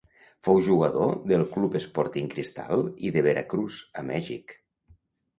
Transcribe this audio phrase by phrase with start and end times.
[0.45, 4.57] Fou jugador del club Sporting Cristal i de Veracruz a Mèxic.